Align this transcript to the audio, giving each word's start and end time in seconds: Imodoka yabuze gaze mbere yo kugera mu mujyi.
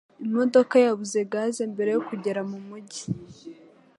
Imodoka 0.25 0.75
yabuze 0.85 1.19
gaze 1.31 1.63
mbere 1.73 1.89
yo 1.95 2.01
kugera 2.07 2.41
mu 2.49 2.57
mujyi. 2.67 3.03